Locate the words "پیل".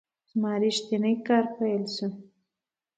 1.55-1.83